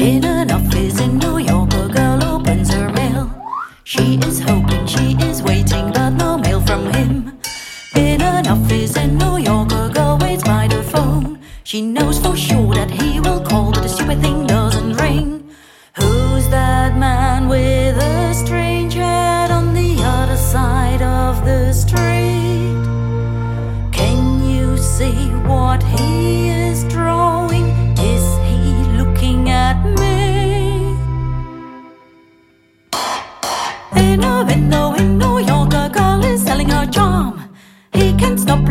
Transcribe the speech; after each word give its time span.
In 0.00 0.24
an 0.24 0.52
office 0.52 1.00
in 1.00 1.18
New 1.18 1.38
York, 1.38 1.74
a 1.74 1.88
girl 1.88 2.22
opens 2.22 2.72
her 2.72 2.88
mail. 2.88 3.34
She 3.82 4.16
is 4.18 4.38
hoping, 4.38 4.86
she 4.86 5.16
is 5.20 5.42
waiting, 5.42 5.90
but 5.92 6.10
no 6.10 6.38
mail 6.38 6.60
from 6.60 6.92
him. 6.92 7.36
In 7.96 8.22
an 8.22 8.46
office 8.46 8.96
in 8.96 9.18
New 9.18 9.38
York, 9.38 9.72
a 9.72 9.90
girl 9.92 10.16
waits 10.20 10.44
by 10.44 10.68
the 10.68 10.84
phone. 10.84 11.40
She 11.64 11.82
knows 11.82 12.20
for 12.20 12.36
sure 12.36 12.74
that 12.74 12.92
he 12.92 13.18
will 13.18 13.40
call, 13.40 13.72
but 13.72 13.82
the 13.82 13.88
stupid 13.88 14.20
thing 14.20 14.46
doesn't 14.46 14.92
ring. 14.98 15.50
Who's 15.96 16.48
that 16.50 16.96
man 16.96 17.48
with 17.48 17.96
a 17.96 18.34
strange 18.34 18.94
hat 18.94 19.50
on 19.50 19.74
the 19.74 20.00
other 20.00 20.36
side 20.36 21.02
of 21.02 21.44
the 21.44 21.72
street? 21.72 22.78
Can 23.90 24.48
you 24.48 24.78
see 24.78 25.30
what 25.50 25.82
he 25.82 26.17
Window 34.44 34.94
in 34.94 35.18
New 35.18 35.38
York, 35.40 35.74
a 35.74 35.88
girl 35.88 36.24
is 36.24 36.42
selling 36.42 36.68
her 36.70 36.86
charm. 36.86 37.54
He 37.92 38.12
can't 38.16 38.38
stop 38.38 38.67